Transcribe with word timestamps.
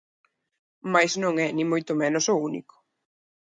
Mais 0.93 1.11
non 1.23 1.33
é, 1.45 1.47
nin 1.51 1.67
moito 1.73 1.91
menos, 2.01 2.25
o 2.33 2.35
único. 2.49 2.75